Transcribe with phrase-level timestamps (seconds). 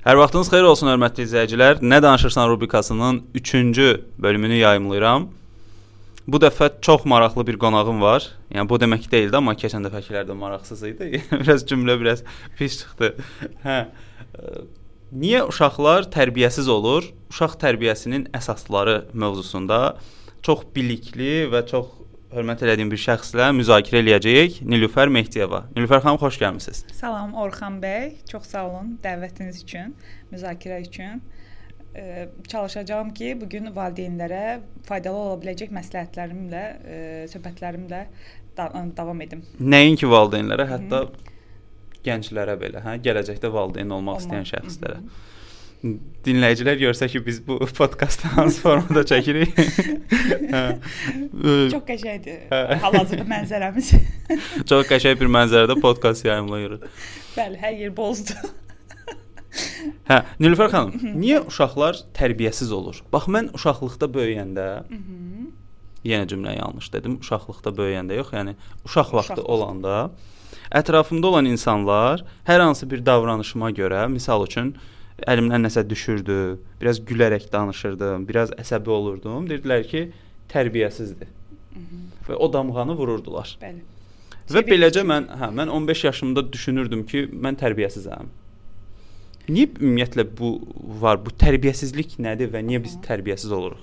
[0.00, 1.82] Hər vaxtınız xeyir olsun hörmətli izləyicilər.
[1.84, 3.88] Nə danışırsan rubrikasının 3-cü
[4.24, 5.26] bölümünü yayımlayıram.
[6.24, 8.30] Bu dəfə çox maraqlı bir qonağım var.
[8.48, 11.20] Yəni bu demək deyildi, amma keçən dəfəkilərdə maraqsız idi.
[11.42, 12.24] biraz cümlə biraz
[12.56, 13.10] pis çıxdı.
[13.66, 13.76] Hə.
[15.12, 17.12] Niyə uşaqlar tərbiyəsiz olur?
[17.28, 19.98] Uşaq tərbiyəsinin əsasları mövzusunda
[20.40, 21.92] çox bilikli və çox
[22.30, 24.60] hörmət elədiyim bir şəxslə müzakirə eləyəcəyik.
[24.70, 25.64] Nilüfər Mehdiyeva.
[25.74, 26.82] Nilüfər xanım xoş gəlmisiniz.
[26.94, 28.12] Salam Orxan bəy.
[28.30, 29.94] Çox sağ olun dəvətiniz üçün,
[30.30, 31.22] müzakirə üçün.
[31.90, 34.44] Ə, çalışacağam ki, bu gün valideynlərə
[34.86, 37.00] faydalı ola biləcək məsləhətlərimlə, ə,
[37.32, 38.04] söhbətlərimlə
[38.58, 39.42] da davam edim.
[39.58, 41.34] Nəinki valideynlərə, hətta Hı -hı.
[42.06, 44.22] gənclərə belə, hə, gələcəkdə valideyn olmaq Olma.
[44.22, 45.02] istəyən şəxslərə.
[45.02, 45.28] Hı -hı
[45.80, 49.54] dinləyicilər görsə ki, biz bu podkastı hansı formada çəkirik.
[51.72, 52.38] Çox qəşəngdir.
[52.82, 53.92] Hal-hazırda mənzərəmiz.
[54.70, 56.82] Çox qəşəng bir mənzərədə podkast yayımlayırıq.
[57.36, 58.40] Bəli, hər yer bozdur.
[60.10, 63.00] hə, Nilüfər xanım, niyə uşaqlar tərbiyəsiz olur?
[63.12, 64.68] Bax mən uşaqlıqda böyüyəndə
[66.00, 67.18] Yenə cümlə yanlış dedim.
[67.20, 68.54] Uşaqlıqda böyüyəndə yox, yəni
[68.88, 69.96] uşaq vaxtı olanda
[70.72, 74.72] ətrafımda olan insanlar hər hansı bir davranışıma görə, misal üçün
[75.28, 79.48] əlimdən nəsə düşürdü, biraz gülərək danışırdım, biraz əsəbi olurdum.
[79.50, 80.02] Deyirdilər ki,
[80.52, 81.30] tərbiyəsizdir.
[81.74, 82.02] Hı -hı.
[82.28, 83.56] Və o damğanı vururdular.
[83.62, 83.82] Bəli.
[84.50, 88.30] Və beləcə mən, hə, mən 15 yaşımda düşünürdüm ki, mən tərbiyəsizəm.
[89.48, 90.48] Niyə ümumiyyətlə bu
[91.02, 91.20] var?
[91.24, 93.82] Bu tərbiyəsizlik nədir və niyə biz tərbiyəsiz oluruq?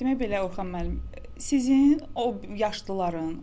[0.00, 0.98] Demək belə Orxan müəllim,
[1.38, 3.38] sizin o yaşlıların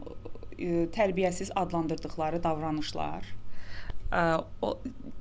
[0.96, 3.24] tərbiyəsiz adlandırdıqları davranışlar
[4.12, 4.76] o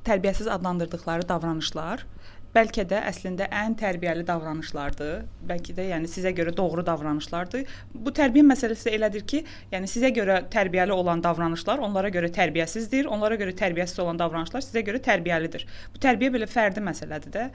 [0.09, 2.07] tərbiyəsiz adlandırdıqları davranışlar
[2.55, 5.25] bəlkə də əslində ən tərbiyəli davranışlardır.
[5.49, 7.67] Bəlkə də yəni sizə görə doğru davranışlardır.
[7.95, 13.39] Bu tərbiyə məsələsi elədir ki, yəni sizə görə tərbiyəli olan davranışlar onlara görə tərbiyəsizdir, onlara
[13.41, 15.67] görə tərbiyəsiz olan davranışlar sizə görə tərbiyəlidir.
[15.95, 17.49] Bu tərbiyə belə fərdi məsələdir də.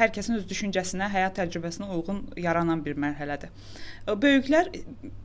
[0.00, 3.54] Hər kəsin öz düşüncəsinə, həyat təcrübəsinə uyğun yaranan bir mərhələdir.
[4.10, 4.72] Böyüklər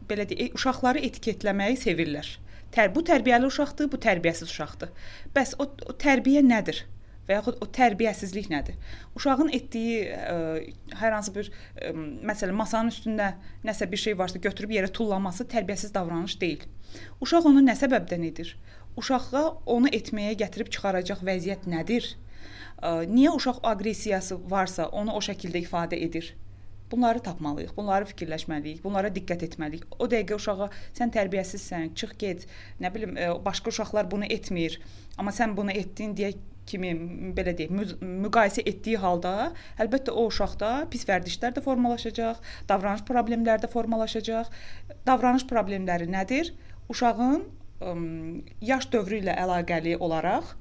[0.10, 2.38] belə deyək, uşaqları etiketləməyi sevirlər.
[2.76, 4.94] Tər bu tərbiyəli uşaqdır, bu tərbiyəsiz uşaqdır.
[5.36, 6.86] Bəs o, o tərbiyə nədir?
[7.30, 8.78] və yaxud o tərbiyəsizlik nədir?
[9.18, 10.38] Uşağın etdiyi ə,
[10.98, 11.92] hər hansı bir ə,
[12.26, 13.30] məsələn masanın üstündə
[13.66, 16.66] nəsə bir şey varsa götürüb yerə tullaması tərbiyəsiz davranış deyil.
[17.22, 18.56] Uşaq onu nə səbəbdən edir?
[18.98, 22.10] Uşağa onu etməyə gətirib çıxaracaq vəziyyət nədir?
[22.82, 26.34] Ə, niyə uşaq aqressiyası varsa onu o şəkildə ifadə edir?
[26.92, 29.86] Bunları tapmalıyıq, bunları fikirləşməliyik, bunlara diqqət etməliyik.
[30.00, 32.48] O dəqiqə uşağa sən tərbiyəsizsən, çıx get,
[32.82, 34.80] nə bilim, e, başqa uşaqlar bunu etmir,
[35.18, 36.34] amma sən bunu etdin deyə
[36.70, 36.92] kimi
[37.38, 39.52] belə deyək, müqayisə etdiyi halda,
[39.82, 44.52] əlbəttə o uşaqda pis vərdişlər də formalaşacaq, davranış problemləri də formalaşacaq.
[45.08, 46.54] Davranış problemləri nədir?
[46.90, 47.46] Uşağın
[47.80, 50.56] yaş dövrü ilə əlaqəli olaraq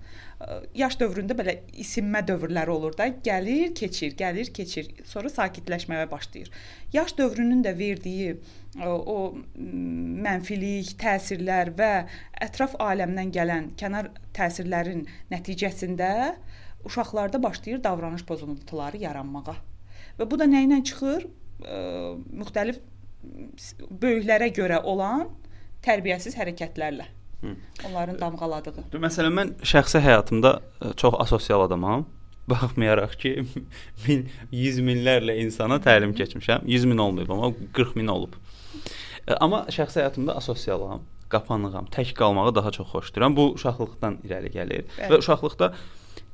[0.78, 6.50] yaş dövründə belə isinmə dövrləri olur da, gəlir, keçir, gəlir, keçir, sonra sakitləşməyə başlayır.
[6.94, 8.36] Yaş dövrünün də verdiyi
[8.86, 9.34] o,
[10.28, 11.90] mənfilik, təsirlər və
[12.46, 16.12] ətraf aləmdən gələn kənar təsirlərin nəticəsində
[16.86, 19.56] uşaqlarda başlayır davranış pozuntuları yaranmağa.
[20.20, 21.26] Və bu da nə ilə çıxır?
[22.38, 22.78] Müxtəlif
[23.90, 25.26] böyüklərə görə olan
[25.84, 27.06] tərbiyəsiz hərəkətlərlə.
[27.42, 27.54] Hı.
[27.86, 28.88] Onların damğaladığı.
[28.98, 32.06] Məsələn mən şəxsi həyatımda e, çox asosial adamam.
[32.50, 33.34] Baxmayaraq ki,
[34.06, 36.66] min, 100 minlərlə insana təlim keçmişəm.
[36.66, 38.34] 100 min olmayıb, amma 40 min olub.
[39.28, 43.36] E, amma şəxsi həyatımda asosialam, qapanığam, tək qalmağı daha çox xoşlayıram.
[43.36, 44.88] Bu uşaqlıqdan irəli gəlir.
[44.96, 45.12] Bəli.
[45.12, 45.72] Və uşaqlıqda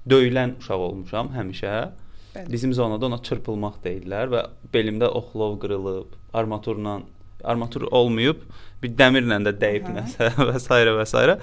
[0.08, 1.74] döyülən uşaq olmuşam həmişə.
[2.34, 2.52] Bəli.
[2.52, 7.00] Bizim zonada ona çırpılmaq deyirlər və belimdə oxlov qırılıb, armaturla
[7.44, 8.42] armatur olmayıb,
[8.82, 10.68] bir dəmirlə də dəyib nəsə və s.
[10.70, 11.38] və s.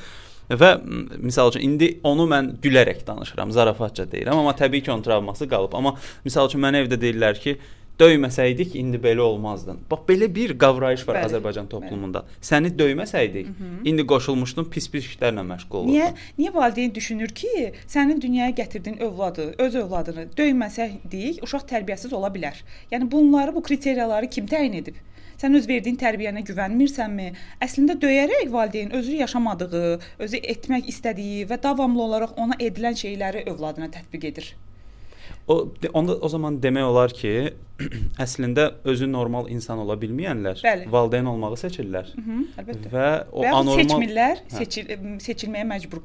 [0.51, 0.71] Və
[1.15, 5.77] misal üçün indi onu mən gülərək danışıram, zarafatca deyirəm, amma təbii ki, onun travması qalıb.
[5.77, 5.95] Amma
[6.25, 7.55] misal üçün mənə evdə deyirlər ki,
[8.01, 9.75] döyməsəydik indi belə olmazdı.
[9.91, 12.23] Bax belə bir qavrayış var bəli, Azərbaycan toplumunda.
[12.25, 12.45] Bəli.
[12.49, 13.81] Səni döyməsəydik, Hı -hı.
[13.89, 15.93] indi qoşulmuşdun pis-pis işlərlə məşğul olurdun.
[15.93, 16.09] Niyə?
[16.39, 22.57] Niyə valideyn düşünür ki, sənin dünyaya gətirdiyin övladı, öz övladını döyməsəydik, uşaq tərbiyəsiz ola bilər.
[22.91, 24.95] Yəni bunları, bu kriteriyaları kim təyin edib?
[25.41, 27.31] Sən öz verdiyin tərbiyənə güvənmirsənmi?
[27.65, 29.87] Əslində döyərək valideyn özü yaşamadığı,
[30.21, 34.51] özü etmək istədiyi və davamlı olaraq ona edilən şeyləri övladına tətbiq edir.
[35.47, 35.55] O
[35.93, 37.53] onda o zaman demək olar ki,
[38.25, 40.87] əslində özü normal insan ola bilməyənlər Bəli.
[40.93, 42.11] valideyn olmağı seçirlər.
[42.15, 42.91] Hı -hı, əlbəttə.
[42.93, 44.57] Və o və anormal seçmirlər, hə.
[44.57, 44.91] seçil
[45.27, 46.01] seçilməyə məcbur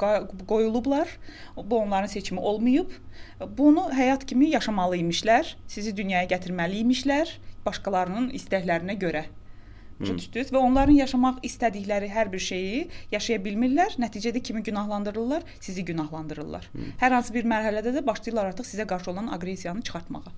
[0.46, 1.08] qoyulublar.
[1.56, 2.90] Bu onların seçimi olmayıb.
[3.58, 7.36] Bunu həyat kimi yaşamalı imişlər, sizi dünyaya gətirməli imişlər,
[7.66, 9.24] başqalarının istəklərinə görə.
[10.00, 13.96] Başa düşdünüz və onların yaşamaq istədikləri hər bir şeyi yaşaya bilmirlər.
[14.02, 15.44] Nəticədə kimi günahlandırırlar?
[15.60, 16.68] Sizi günahlandırırlar.
[16.72, 16.90] Hı.
[17.00, 20.34] Hər hansı bir mərhələdə də başlayırlar artıq sizə qarşı olan aqressiyanı çıxartmağa.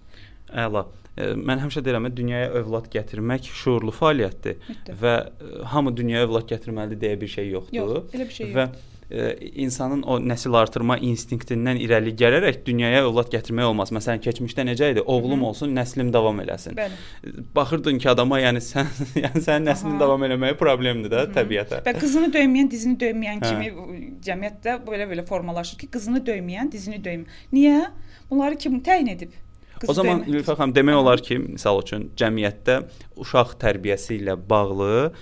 [0.49, 0.84] Əla.
[1.19, 5.00] E, mən həmişə deyirəm, dünyaya övlad gətirmək şuurlu fəaliyyətdir Mütləq.
[5.02, 7.76] və e, hamı dünyaya övlad gətirməlidir deyə bir şey yoxdur.
[7.76, 8.54] Yox, elə bir şey.
[8.54, 8.69] Və
[9.10, 13.93] e, insanın o nəsil artırma instinktindən irəli gələrək dünyaya övlad gətirmək olmaz.
[13.94, 15.00] Məsələn, keçmişdə necə idi?
[15.00, 15.49] Oğlum Hı -hı.
[15.49, 16.76] olsun, nəslim davam eləsin.
[16.76, 16.93] Bəli.
[17.55, 18.87] Baxırdın ki, adama, yəni sən
[19.25, 20.00] yəni sənin nəslin Aha.
[20.00, 21.34] davam eləməyi problemdir də Hı -hı.
[21.38, 21.82] təbiətə.
[21.88, 23.49] Və qızını döyməyən dizini döyməyən hə.
[23.49, 23.66] kimi
[24.26, 27.26] cəmiyyətdə belə-belə formalaşır ki, qızını döyməyən dizini döymür.
[27.52, 27.90] Niyə?
[28.31, 29.32] Bunları kim təyin edib?
[29.81, 32.81] Qız o zaman Lütfə xanım demək olar ki, misal üçün cəmiyyətdə
[33.22, 35.12] uşaq tərbiyəsi ilə bağlı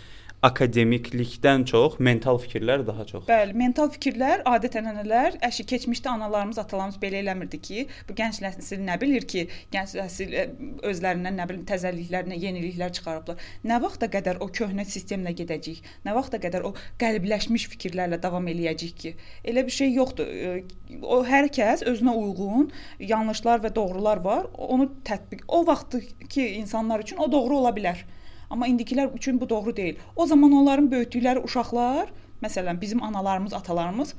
[0.46, 3.24] akademiklikdən çox mental fikirlər daha çox.
[3.28, 8.98] Bəli, mental fikirlər, adət-ənənələr, əşi keçmişdə analarımız, atalarımız belə eləmirdi ki, bu gənc nəsil nə
[9.02, 10.46] bilir ki, gənc nəsil e,
[10.90, 13.42] özlərindən nə bilim təzəlliklər, nə yeniliklər çıxarıblar.
[13.66, 15.82] Nə vaxta qədər o köhnə sistemlə gedəcəyik?
[16.06, 19.14] Nə vaxta qədər o qəlbləşmiş fikirlərlə davam eləyəcəyik ki?
[19.50, 20.30] Elə bir şey yoxdur.
[20.30, 22.70] E, o hər kəs özünə uyğun
[23.02, 24.50] yanlışlar və doğrular var.
[24.54, 28.04] Onu tətbiq o vaxtki insanlar üçün o doğru ola bilər.
[28.50, 29.96] Amma indikilər üçün bu doğru deyil.
[30.16, 32.12] O zaman onların böyütdükləri uşaqlar,
[32.42, 34.14] məsələn, bizim analarımız, atalarımız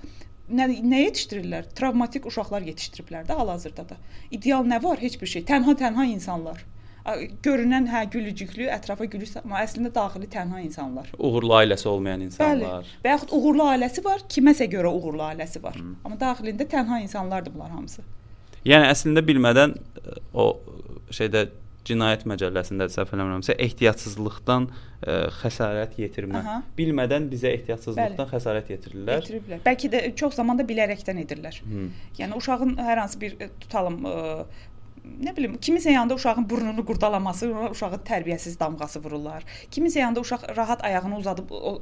[0.47, 1.67] nə nə yetişdirirlər?
[1.75, 3.97] Travmatik uşaqlar yetişdiriblər də hal-hazırda da.
[4.31, 4.99] İdeal nə var?
[5.01, 5.43] Heç bir şey.
[5.47, 6.63] Tənha-tənha insanlar.
[7.43, 11.07] Görünən hə gülücüklü, ətrafa gülüş, amma əslində daxili tənha insanlar.
[11.17, 12.81] Uğurlu ailəsi olmayan insanlar.
[12.83, 12.97] Bəli.
[13.03, 15.77] Və yaxud uğurlu ailəsi var, kiməsə görə uğurlu ailəsi var.
[15.79, 15.95] Hmm.
[16.03, 18.03] Amma daxilində tənha insanlardır bunlar hamısı.
[18.67, 19.77] Yəni əslində bilmədən
[20.35, 20.49] o
[21.15, 21.47] şeydə
[21.87, 26.41] cinayət məcəlləsində səhv eləmirəmsə ehtiyatsızlıqdan ə, e, xəsarət yetirmə.
[26.41, 26.55] Aha.
[26.77, 28.31] Bilmədən bizə ehtiyatsızlıqdan Bəli.
[28.33, 29.21] xəsarət yetirirlər.
[29.21, 29.61] Yetiriblər.
[29.65, 31.61] Bəlkə də çox zamanda bilərəkdən edirlər.
[31.65, 31.89] Hı.
[32.21, 34.73] Yəni uşağın hər hansı bir e, tutalım ə, e,
[35.27, 39.45] nə bilim, kimisə yanında uşağın burnunu qurdalaması, uşağı tərbiyəsiz damğası vururlar.
[39.71, 41.81] Kimisə yanında uşaq rahat ayağını uzadıb o,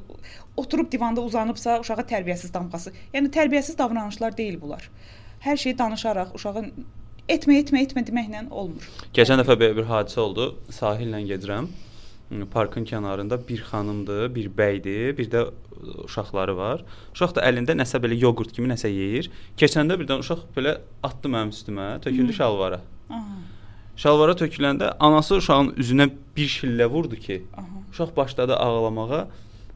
[0.56, 2.92] oturub divanda uzanıbsa, uşağa tərbiyəsiz damğası.
[3.14, 4.90] Yəni tərbiyəsiz davranışlar deyil bunlar.
[5.44, 6.72] Hər şeyi danışaraq uşağın
[7.28, 8.86] etmə, etmə, etmə deməklə olmur.
[9.16, 10.54] Keçən dəfə belə bir hadisə oldu.
[10.72, 11.68] Sahillə gedirəm.
[12.50, 15.44] Parkın kənarında bir xanımdır, bir bəydir, bir də
[16.04, 16.82] uşaqları var.
[17.14, 19.30] Uşaq da əlində nəsə belə yoğurt kimi nəsə yeyir.
[19.58, 22.38] Keçəndə birdən uşaq belə atdı mənim üstümə, töküldü Hı.
[22.40, 22.80] şalvara.
[23.10, 23.36] Aha.
[23.96, 27.84] Şalvara töküləndə anası uşağın üzünə bir şillə vurdu ki, Aha.
[27.92, 29.26] uşaq başladı ağlamağa.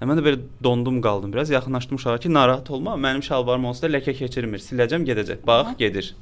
[0.00, 1.50] Mən də belə dondum qaldım biraz.
[1.50, 4.58] Yaxınlaşdım uşağa ki, narahat olma, mənim şalvarım onsuz da ləkə keçirmir.
[4.58, 5.46] Siləcəm, gedəcək.
[5.46, 5.74] Bax, Aha.
[5.78, 6.14] gedir.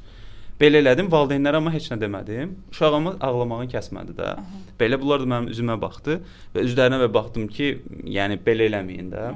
[0.59, 2.57] Belə elədim, valideynlərə amma heç nə demədim.
[2.73, 4.33] Uşağımı ağlamağını kəsmədi də.
[4.41, 4.63] Aha.
[4.81, 6.19] Belə bunlar da mənim üzümə baxdı
[6.55, 7.69] və üzlərinə və baxdım ki,
[8.17, 9.29] yəni belə eləməyin də.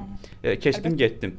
[0.42, 0.98] E, keçdim, Əlbəttə.
[1.04, 1.36] getdim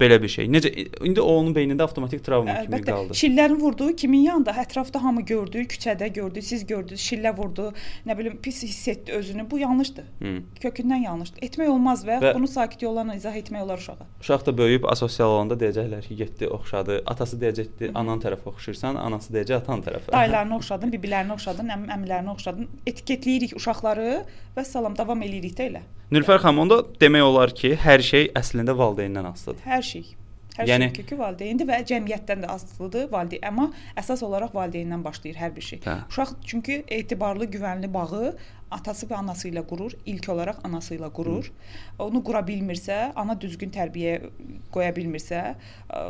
[0.00, 0.48] belə bir şey.
[0.50, 0.70] Necə
[1.06, 3.16] indi o onun beynində avtomatik travma Əlbəttə, kimi qaldı.
[3.20, 4.54] Şillərin vurduğu kimin yanında?
[4.64, 7.70] Ətrafda hamı gördü, küçədə gördü, siz gördünüz, şillə vurdu,
[8.08, 9.46] nə bilim pis hiss etdi özünü.
[9.50, 10.08] Bu yanlışdır.
[10.22, 10.34] Hı.
[10.64, 11.44] Kökündən yanlışdır.
[11.48, 14.08] Etmək olmaz və, və bunu sakit yolla izah etmək olar uşağa.
[14.20, 17.00] Uşaq da böyüyüb asosial olanda deyəcəklər ki, getdi, oxşadı.
[17.06, 20.12] Atası deyəcəkdi, anan tərəfə oxşayırsan, anası deyəcək atan tərəfə.
[20.16, 22.68] Dayılarını oxşadın, bibilərini oxşadın, əm əmilərini oxşadın.
[22.86, 24.10] Etiketləyirik uşaqları
[24.56, 25.86] və salam davam eləyirik də elə.
[26.10, 29.62] Nilfər xanım, onda demək olar ki, hər şey əslində valideyndən asılıdır.
[29.70, 30.08] Hər şey.
[30.56, 33.68] Hər yəni, şey kökü valideyndir və cəmiyyətdən də asılıdır valideyn, amma
[34.00, 35.80] əsas olaraq valideyndən başlayır hər bir şey.
[35.84, 35.94] Hə.
[36.10, 38.32] Uşaq çünki etibarlı, güvənli bağı
[38.74, 41.46] atası və anası ilə qurur, ilk olaraq anası ilə qurur.
[41.46, 42.08] Hı.
[42.08, 44.16] Onu qura bilmirsə, ana düzgün tərbiyə
[44.74, 45.44] qoya bilmirsə,
[45.86, 46.02] ə,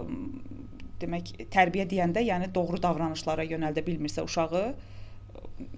[1.04, 4.64] demək tərbiyə deyəndə, yəni doğru davranışlara yönəldə bilmirsə uşağı,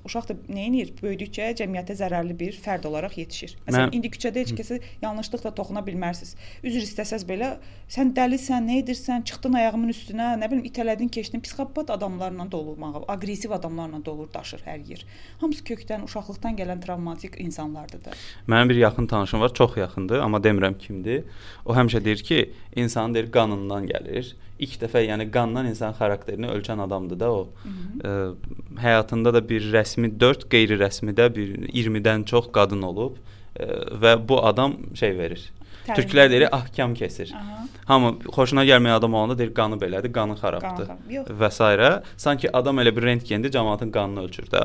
[0.06, 0.92] uşaq da nə edir?
[1.02, 3.54] Böyüdükcə cəmiyyətə zərərli bir fərd olaraq yetişir.
[3.66, 3.94] Məsələn, Mən...
[3.96, 6.34] indi küçədə heç kəsə yanlışlıqla toxuna bilmərsiniz.
[6.66, 7.52] Üzr istəsəz belə,
[7.92, 12.76] sən dəlisən, nə edirsən, çıxdın ayağımın üstünə, nə bilim itələdin, keçdin, psixopat adamlarla dolu,
[13.08, 15.04] aqressiv adamlarla dolu daşır hər yer.
[15.40, 18.16] Hamısı kökdən, uşaqlıqdan gələn travmatik insanlardır da.
[18.48, 21.24] Mənim bir yaxın tanışım var, çox yaxındır, amma demirəm kimdir.
[21.66, 26.82] O həmişə deyir ki, insan deyir qanından gəlir ilk dəfə yəni qandan insan xarakterini ölçən
[26.84, 27.40] adamdır da o.
[27.62, 28.10] Hı -hı.
[28.10, 33.68] Ə, həyatında da bir rəsmi 4, qeyri-rəsmi də bir 20-dən çox qadın olub ə,
[34.02, 35.50] və bu adam şey verir.
[35.82, 35.98] Təlim.
[35.98, 37.32] Türklər deyir ahkam kesir.
[37.34, 37.62] Aha.
[37.88, 40.92] Hamı xoşuna gəlməyən adam olanda deyir qanı belədir, qanı xarabdır
[41.40, 41.88] və s.
[42.22, 44.62] Sanki adam elə bir rentgendə cəmaatın qanını ölçür də.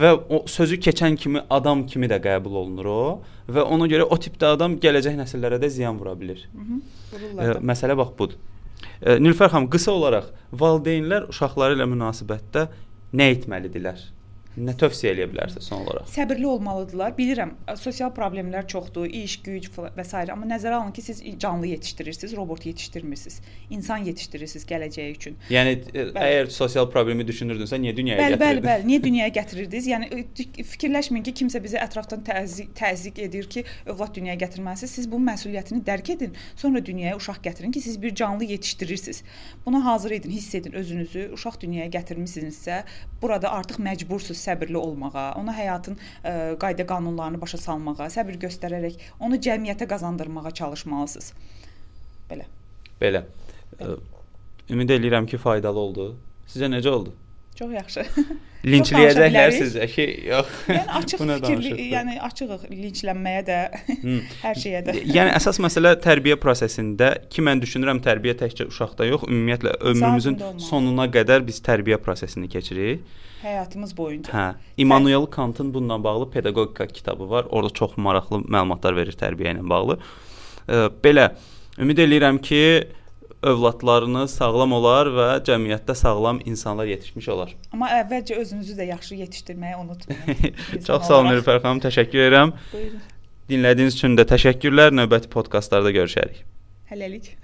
[0.00, 3.04] Və o sözü keçən kimi adam kimi də qəbul olunur o
[3.48, 6.44] və ona görə o tipdə adam gələcək nəsillərə də ziyan vura bilər.
[6.52, 6.82] Hı
[7.64, 8.36] Məsələ bax budur.
[9.00, 10.28] Nilfər xanım, qısa olaraq
[10.60, 12.66] valideynlər uşaqları ilə münasibətdə
[13.16, 14.02] nə etməlidirlər?
[14.54, 16.06] Nə tövsiyə eləyə bilərsiniz son olaraq?
[16.12, 17.16] Səbirli olmalıdırlar.
[17.16, 20.20] Bilirəm, sosial problemlər çoxdur, iş, güc və s.
[20.30, 23.40] amma nəzərə alın ki, siz canlı yetişdirirsiniz, robot yetişdirmirsiniz.
[23.74, 25.38] İnsan yetişdirirsiniz gələcəyi üçün.
[25.50, 26.12] Yəni bəli.
[26.22, 28.62] əgər sosial problemi düşünürdünsə, niyə dünyaya bəli, gətirirdin?
[28.62, 29.88] Bəli, bəli, niyə dünyaya gətirirdiniz?
[29.90, 30.22] Yəni
[30.70, 34.94] fikirləşməyin ki, kimsə bizə ətrafdan təzyiq təzyiq edir ki, övlad dünyaya gətirməlisiniz.
[35.00, 39.24] Siz bunun məsuliyyətini dərk edin, sonra dünyaya uşaq gətirin ki, siz bir canlı yetişdirirsiniz.
[39.66, 41.26] Buna hazır edin, hiss edin özünüzü.
[41.34, 42.82] Uşaq dünyaya gətirmisinizsə,
[43.22, 49.40] burada artıq məcbursunuz səbirli olmağa, ona həyatın ə, qayda qanunlarını başa salmağa, səbir göstərərək onu
[49.48, 51.32] cəmiyyətə qazandırmağa çalışmalısınız.
[52.30, 52.48] Belə.
[53.00, 53.24] Belə.
[53.80, 53.96] Ə,
[54.70, 56.08] ümid eləyirəm ki, faydalı oldu.
[56.50, 57.16] Sizə necə oldu?
[57.54, 58.02] Çox yaxşı.
[58.72, 60.54] Linçləyəcəklər sizə ki, yox.
[60.66, 63.58] Yəni açıq fikirli, yəni açığıq linçlənməyə də,
[64.44, 64.94] hər şeyə də.
[65.06, 71.06] yəni əsas məsələ tərbiyə prosesində ki, mən düşünürəm tərbiyə təkcə uşaqda yox, ümumiyyətlə ömrümüzün sonuna
[71.14, 73.04] qədər biz tərbiyə prosesini keçirik.
[73.44, 74.32] Həyatımız boyunca.
[74.32, 74.46] Hə.
[74.80, 77.46] İmmanuel Kantın bununla bağlı pedaqogika kitabı var.
[77.50, 79.98] Orada çox maraqlı məlumatlar verir tərbiyə ilə bağlı.
[81.04, 81.28] Belə
[81.78, 82.62] ümid eləyirəm ki,
[83.50, 87.54] övladlarınız sağlam olar və cəmiyyətdə sağlam insanlar yetişmiş olar.
[87.72, 90.58] Amma əvvəlcə özünüzü də yaxşı yetişdirməyi unutmayın.
[90.86, 92.54] Çox sağ olun Nilüfər xanım, təşəkkür edirəm.
[92.72, 93.02] Buyurun.
[93.50, 94.94] Dinlədiyiniz üçün də təşəkkürlər.
[94.96, 96.44] Növbəti podkastlarda görüşərik.
[96.90, 97.34] Hələlik.